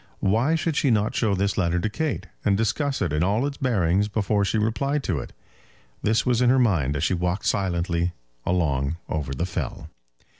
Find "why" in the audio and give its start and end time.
0.19-0.55